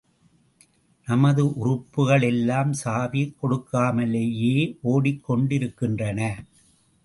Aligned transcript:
நமது 1.07 1.43
உறுப்புகள் 1.55 2.21
எல்லாம் 2.21 2.73
சாவி 2.73 3.35
கொடுக்காமலேயே, 3.41 4.55
ஓடிக் 4.81 5.23
கொண்டிருக்கின்றன. 5.23 6.19